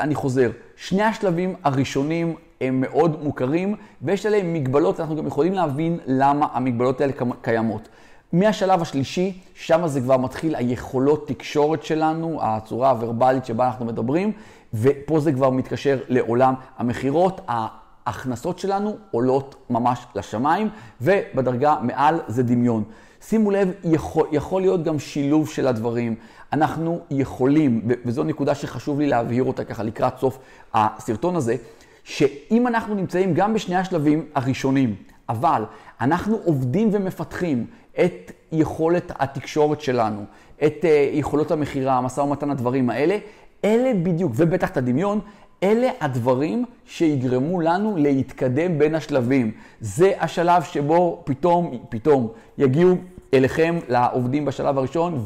אני 0.00 0.14
חוזר, 0.14 0.50
שני 0.76 1.02
השלבים 1.02 1.54
הראשונים 1.64 2.34
הם 2.68 2.80
מאוד 2.80 3.24
מוכרים, 3.24 3.74
ויש 4.02 4.26
עליהם 4.26 4.52
מגבלות, 4.52 5.00
אנחנו 5.00 5.16
גם 5.16 5.26
יכולים 5.26 5.52
להבין 5.52 5.98
למה 6.06 6.46
המגבלות 6.52 7.00
האלה 7.00 7.12
קיימות. 7.42 7.88
מהשלב 8.32 8.82
השלישי, 8.82 9.38
שם 9.54 9.86
זה 9.86 10.00
כבר 10.00 10.16
מתחיל 10.16 10.56
היכולות 10.56 11.28
תקשורת 11.28 11.82
שלנו, 11.82 12.38
הצורה 12.42 12.90
הוורבלית 12.90 13.44
שבה 13.44 13.66
אנחנו 13.66 13.84
מדברים, 13.84 14.32
ופה 14.74 15.20
זה 15.20 15.32
כבר 15.32 15.50
מתקשר 15.50 15.98
לעולם 16.08 16.54
המכירות. 16.78 17.40
ההכנסות 17.48 18.58
שלנו 18.58 18.96
עולות 19.10 19.54
ממש 19.70 20.06
לשמיים, 20.14 20.68
ובדרגה 21.00 21.76
מעל 21.82 22.20
זה 22.26 22.42
דמיון. 22.42 22.84
שימו 23.20 23.50
לב, 23.50 23.70
יכול, 23.84 24.26
יכול 24.32 24.62
להיות 24.62 24.84
גם 24.84 24.98
שילוב 24.98 25.48
של 25.48 25.66
הדברים. 25.66 26.14
אנחנו 26.52 27.00
יכולים, 27.10 27.88
וזו 28.06 28.24
נקודה 28.24 28.54
שחשוב 28.54 29.00
לי 29.00 29.06
להבהיר 29.06 29.44
אותה 29.44 29.64
ככה 29.64 29.82
לקראת 29.82 30.18
סוף 30.18 30.38
הסרטון 30.74 31.36
הזה, 31.36 31.56
שאם 32.04 32.66
אנחנו 32.66 32.94
נמצאים 32.94 33.34
גם 33.34 33.54
בשני 33.54 33.76
השלבים 33.76 34.24
הראשונים, 34.34 34.94
אבל 35.28 35.62
אנחנו 36.00 36.36
עובדים 36.44 36.88
ומפתחים 36.92 37.66
את 38.04 38.32
יכולת 38.52 39.12
התקשורת 39.14 39.80
שלנו, 39.80 40.24
את 40.64 40.84
אה, 40.84 41.10
יכולות 41.12 41.50
המכירה, 41.50 41.98
המשא 41.98 42.20
ומתן, 42.20 42.50
הדברים 42.50 42.90
האלה, 42.90 43.18
אלה 43.64 43.92
בדיוק, 44.02 44.32
ובטח 44.36 44.70
את 44.70 44.76
הדמיון, 44.76 45.20
אלה 45.62 45.88
הדברים 46.00 46.64
שיגרמו 46.86 47.60
לנו 47.60 47.96
להתקדם 47.96 48.78
בין 48.78 48.94
השלבים. 48.94 49.50
זה 49.80 50.12
השלב 50.20 50.62
שבו 50.62 51.22
פתאום, 51.24 51.78
פתאום 51.88 52.28
יגיעו 52.58 52.96
אליכם, 53.34 53.78
לעובדים 53.88 54.44
בשלב 54.44 54.78
הראשון, 54.78 55.18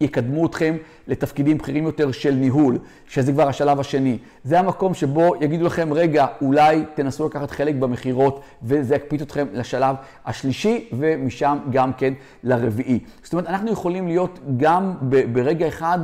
יקדמו 0.00 0.46
אתכם 0.46 0.76
לתפקידים 1.08 1.58
בכירים 1.58 1.84
יותר 1.84 2.12
של 2.12 2.34
ניהול, 2.34 2.78
שזה 3.08 3.32
כבר 3.32 3.48
השלב 3.48 3.80
השני. 3.80 4.18
זה 4.44 4.58
המקום 4.58 4.94
שבו 4.94 5.34
יגידו 5.40 5.66
לכם, 5.66 5.92
רגע, 5.92 6.26
אולי 6.42 6.84
תנסו 6.94 7.26
לקחת 7.26 7.50
חלק 7.50 7.74
במכירות, 7.74 8.40
וזה 8.62 8.94
יקפיץ 8.94 9.22
אתכם 9.22 9.46
לשלב 9.52 9.96
השלישי, 10.26 10.88
ומשם 10.92 11.58
גם 11.70 11.92
כן 11.92 12.14
לרביעי. 12.42 12.98
זאת 13.22 13.32
אומרת, 13.32 13.46
אנחנו 13.46 13.70
יכולים 13.70 14.08
להיות 14.08 14.38
גם 14.56 14.94
ברגע 15.32 15.68
אחד, 15.68 15.98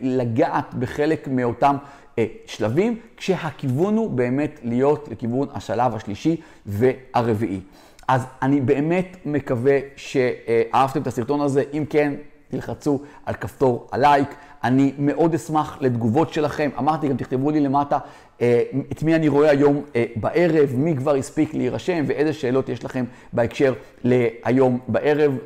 לגעת 0.00 0.74
בחלק 0.74 1.28
מאותם... 1.28 1.76
אה, 2.18 2.26
שלבים, 2.46 2.98
כשהכיוון 3.16 3.96
הוא 3.96 4.10
באמת 4.10 4.60
להיות 4.62 5.08
לכיוון 5.10 5.48
השלב 5.54 5.94
השלישי 5.94 6.40
והרביעי. 6.66 7.60
אז 8.08 8.26
אני 8.42 8.60
באמת 8.60 9.16
מקווה 9.24 9.78
שאהבתם 9.96 11.02
את 11.02 11.06
הסרטון 11.06 11.40
הזה. 11.40 11.62
אם 11.72 11.84
כן, 11.90 12.14
תלחצו 12.52 13.00
על 13.26 13.34
כפתור 13.34 13.88
הלייק. 13.92 14.28
אני 14.64 14.92
מאוד 14.98 15.34
אשמח 15.34 15.78
לתגובות 15.80 16.32
שלכם. 16.32 16.70
אמרתי, 16.78 17.08
גם 17.08 17.16
תכתבו 17.16 17.50
לי 17.50 17.60
למטה 17.60 17.98
אה, 18.40 18.62
את 18.92 19.02
מי 19.02 19.14
אני 19.14 19.28
רואה 19.28 19.50
היום 19.50 19.82
אה, 19.96 20.04
בערב, 20.16 20.70
מי 20.74 20.96
כבר 20.96 21.14
הספיק 21.14 21.54
להירשם 21.54 22.04
ואיזה 22.06 22.32
שאלות 22.32 22.68
יש 22.68 22.84
לכם 22.84 23.04
בהקשר 23.32 23.74
להיום 24.04 24.78
בערב, 24.88 25.38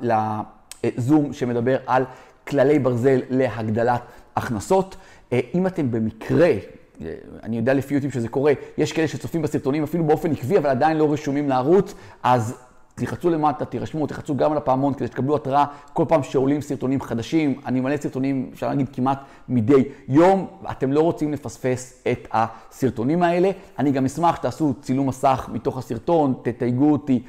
לזום 0.00 1.32
שמדבר 1.32 1.76
על 1.86 2.04
כללי 2.48 2.78
ברזל 2.78 3.20
להגדלת 3.30 4.00
הכנסות. 4.36 4.96
אה, 5.32 5.40
אם 5.54 5.66
אתם 5.66 5.90
במקרה, 5.90 6.46
אה, 6.48 7.14
אני 7.42 7.56
יודע 7.56 7.74
לפי 7.74 7.94
יוטיוב 7.94 8.12
שזה 8.12 8.28
קורה, 8.28 8.52
יש 8.78 8.92
כאלה 8.92 9.08
שצופים 9.08 9.42
בסרטונים 9.42 9.82
אפילו 9.82 10.04
באופן 10.04 10.32
עקבי, 10.32 10.58
אבל 10.58 10.70
עדיין 10.70 10.96
לא 10.96 11.12
רשומים 11.12 11.48
לערוץ, 11.48 11.94
אז 12.22 12.54
תלחצו 12.94 13.30
למטה, 13.30 13.64
תירשמו, 13.64 14.06
תלחצו 14.06 14.36
גם 14.36 14.52
על 14.52 14.58
הפעמון 14.58 14.94
כדי 14.94 15.06
שתקבלו 15.06 15.36
התראה 15.36 15.64
כל 15.92 16.04
פעם 16.08 16.22
שעולים 16.22 16.60
סרטונים 16.60 17.00
חדשים. 17.00 17.60
אני 17.66 17.80
מלא 17.80 17.96
סרטונים, 17.96 18.50
אפשר 18.52 18.68
להגיד 18.68 18.88
כמעט 18.92 19.18
מדי 19.48 19.84
יום. 20.08 20.46
אתם 20.70 20.92
לא 20.92 21.00
רוצים 21.00 21.32
לפספס 21.32 22.02
את 22.12 22.28
הסרטונים 22.32 23.22
האלה. 23.22 23.50
אני 23.78 23.90
גם 23.90 24.04
אשמח 24.04 24.36
שתעשו 24.36 24.74
צילום 24.80 25.08
מסך 25.08 25.48
מתוך 25.52 25.78
הסרטון, 25.78 26.34
תתייגו 26.42 26.92
אותי 26.92 27.22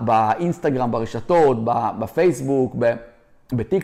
באינסטגרם, 0.00 0.90
ברשתות, 0.90 1.64
בפייסבוק, 1.98 2.74
בטיק 2.74 3.17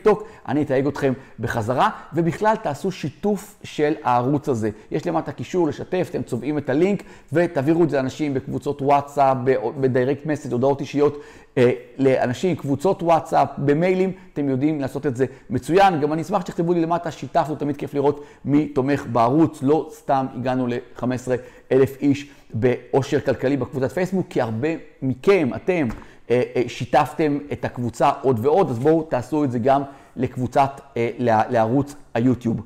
טוק, 0.02 0.28
אני 0.48 0.62
אתייג 0.62 0.86
אתכם 0.86 1.12
בחזרה, 1.40 1.90
ובכלל 2.12 2.56
תעשו 2.62 2.90
שיתוף 2.90 3.58
של 3.62 3.94
הערוץ 4.02 4.48
הזה. 4.48 4.70
יש 4.90 5.06
למטה 5.06 5.32
קישור 5.32 5.68
לשתף, 5.68 6.06
אתם 6.10 6.22
צובעים 6.22 6.58
את 6.58 6.70
הלינק 6.70 7.02
ותעבירו 7.32 7.84
את 7.84 7.90
זה 7.90 7.96
לאנשים 7.96 8.34
בקבוצות 8.34 8.82
וואטסאפ, 8.82 9.36
בדיירקט 9.80 10.26
מסד, 10.26 10.52
הודעות 10.52 10.80
אישיות 10.80 11.22
אה, 11.58 11.70
לאנשים, 11.98 12.56
קבוצות 12.56 13.02
וואטסאפ, 13.02 13.48
במיילים, 13.58 14.12
אתם 14.32 14.48
יודעים 14.48 14.80
לעשות 14.80 15.06
את 15.06 15.16
זה 15.16 15.26
מצוין. 15.50 16.00
גם 16.00 16.12
אני 16.12 16.22
אשמח 16.22 16.40
שתכתבו 16.40 16.72
לי 16.72 16.80
למטה, 16.80 17.10
שיתפנו, 17.10 17.54
תמיד 17.54 17.76
כיף 17.76 17.94
לראות 17.94 18.24
מי 18.44 18.66
תומך 18.68 19.06
בערוץ, 19.12 19.62
לא 19.62 19.88
סתם 19.92 20.26
הגענו 20.34 20.66
ל-15 20.66 21.04
אלף 21.72 21.96
איש 22.00 22.30
באושר 22.54 23.20
כלכלי 23.20 23.56
בקבוצת 23.56 23.92
פייסבוק, 23.92 24.26
כי 24.30 24.40
הרבה 24.40 24.68
מכם, 25.02 25.50
אתם, 25.56 25.88
שיתפתם 26.66 27.38
את 27.52 27.64
הקבוצה 27.64 28.10
עוד 28.22 28.46
ועוד, 28.46 28.70
אז 28.70 28.78
בואו 28.78 29.02
תעשו 29.02 29.44
את 29.44 29.50
זה 29.50 29.58
גם 29.58 29.82
לקבוצת, 30.16 30.80
אה, 30.96 31.10
לערוץ 31.50 31.94
היוטיוב. 32.14 32.60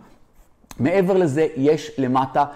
מעבר 0.78 1.16
לזה, 1.16 1.46
יש 1.56 1.90
למטה 1.98 2.40
אה, 2.40 2.46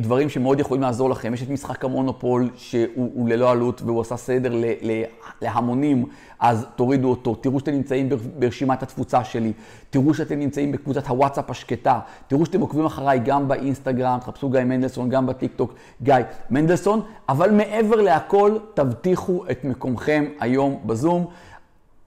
דברים 0.00 0.28
שמאוד 0.28 0.60
יכולים 0.60 0.82
לעזור 0.82 1.10
לכם. 1.10 1.34
יש 1.34 1.42
את 1.42 1.48
משחק 1.50 1.84
המונופול 1.84 2.50
שהוא 2.56 3.28
ללא 3.28 3.50
עלות 3.50 3.82
והוא 3.82 4.00
עשה 4.00 4.16
סדר 4.16 4.54
ל, 4.54 4.64
ל, 4.64 5.02
להמונים, 5.42 6.06
אז 6.40 6.66
תורידו 6.76 7.10
אותו. 7.10 7.34
תראו 7.34 7.60
שאתם 7.60 7.72
נמצאים 7.72 8.08
ברשימת 8.38 8.82
התפוצה 8.82 9.24
שלי, 9.24 9.52
תראו 9.90 10.14
שאתם 10.14 10.38
נמצאים 10.38 10.72
בקבוצת 10.72 11.06
הוואטסאפ 11.06 11.50
השקטה, 11.50 12.00
תראו 12.26 12.46
שאתם 12.46 12.60
עוקבים 12.60 12.84
אחריי 12.84 13.18
גם 13.18 13.48
באינסטגרם, 13.48 14.18
תחפשו 14.20 14.50
גיא 14.50 14.60
מנדלסון, 14.60 15.08
גם 15.08 15.26
בטיקטוק 15.26 15.74
גיא 16.02 16.14
מנדלסון, 16.50 17.00
אבל 17.28 17.50
מעבר 17.50 17.96
להכל, 17.96 18.56
תבטיחו 18.74 19.44
את 19.50 19.64
מקומכם 19.64 20.24
היום 20.40 20.80
בזום. 20.86 21.26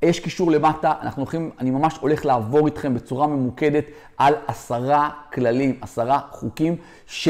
יש 0.01 0.19
קישור 0.19 0.51
למטה, 0.51 0.93
אנחנו 1.01 1.21
הולכים, 1.21 1.51
אני 1.59 1.69
ממש 1.71 1.97
הולך 2.01 2.25
לעבור 2.25 2.65
איתכם 2.65 2.93
בצורה 2.93 3.27
ממוקדת 3.27 3.85
על 4.17 4.33
עשרה 4.47 5.09
כללים, 5.33 5.77
עשרה 5.81 6.19
חוקים 6.31 6.75
ש... 7.07 7.29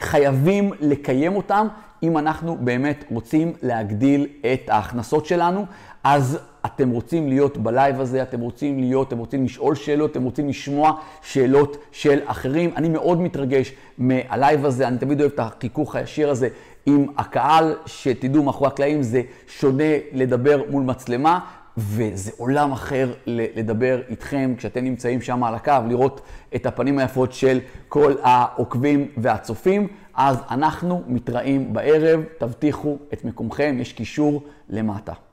חייבים 0.00 0.72
לקיים 0.80 1.36
אותם 1.36 1.68
אם 2.02 2.18
אנחנו 2.18 2.56
באמת 2.60 3.04
רוצים 3.10 3.52
להגדיל 3.62 4.26
את 4.52 4.68
ההכנסות 4.68 5.26
שלנו. 5.26 5.66
אז 6.04 6.38
אתם 6.66 6.90
רוצים 6.90 7.28
להיות 7.28 7.56
בלייב 7.58 8.00
הזה, 8.00 8.22
אתם 8.22 8.40
רוצים 8.40 8.78
להיות, 8.78 9.08
אתם 9.08 9.18
רוצים 9.18 9.44
לשאול 9.44 9.74
שאלות, 9.74 10.10
אתם 10.10 10.22
רוצים 10.22 10.48
לשמוע 10.48 10.92
שאלות 11.22 11.76
של 11.92 12.18
אחרים. 12.24 12.70
אני 12.76 12.88
מאוד 12.88 13.20
מתרגש 13.20 13.72
מהלייב 13.98 14.66
הזה, 14.66 14.88
אני 14.88 14.98
תמיד 14.98 15.20
אוהב 15.20 15.32
את 15.32 15.38
החיכוך 15.38 15.96
הישיר 15.96 16.30
הזה 16.30 16.48
עם 16.86 17.06
הקהל, 17.18 17.74
שתדעו 17.86 18.42
מאחורי 18.42 18.68
הקלעים 18.68 19.02
זה 19.02 19.22
שונה 19.48 19.94
לדבר 20.12 20.62
מול 20.70 20.82
מצלמה. 20.82 21.38
וזה 21.78 22.30
עולם 22.36 22.72
אחר 22.72 23.12
לדבר 23.26 24.00
איתכם 24.08 24.54
כשאתם 24.58 24.84
נמצאים 24.84 25.20
שם 25.20 25.44
על 25.44 25.54
הקו, 25.54 25.72
לראות 25.88 26.20
את 26.54 26.66
הפנים 26.66 26.98
היפות 26.98 27.32
של 27.32 27.60
כל 27.88 28.14
העוקבים 28.22 29.08
והצופים. 29.16 29.88
אז 30.14 30.38
אנחנו 30.50 31.02
מתראים 31.06 31.72
בערב, 31.72 32.20
תבטיחו 32.38 32.98
את 33.12 33.24
מקומכם, 33.24 33.76
יש 33.80 33.92
קישור 33.92 34.42
למטה. 34.68 35.25